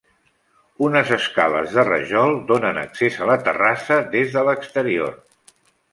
Unes 0.87 1.11
escales 1.17 1.75
de 1.75 1.83
rajol 1.89 2.33
donen 2.53 2.81
accés 2.85 3.19
a 3.19 3.27
la 3.33 3.37
terrassa 3.49 4.03
des 4.17 4.35
de 4.39 4.45
l'exterior. 4.49 5.15